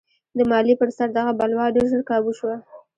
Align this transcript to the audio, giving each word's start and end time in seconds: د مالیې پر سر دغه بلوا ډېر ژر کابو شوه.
د 0.37 0.39
مالیې 0.49 0.75
پر 0.81 0.89
سر 0.97 1.07
دغه 1.17 1.31
بلوا 1.39 1.65
ډېر 1.75 1.85
ژر 1.91 2.01
کابو 2.09 2.31
شوه. 2.39 2.55